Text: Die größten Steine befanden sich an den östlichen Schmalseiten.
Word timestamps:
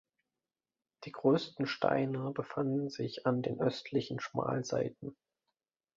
Die 1.03 1.11
größten 1.11 1.67
Steine 1.67 2.31
befanden 2.31 2.89
sich 2.89 3.27
an 3.27 3.43
den 3.43 3.59
östlichen 3.61 4.19
Schmalseiten. 4.19 5.15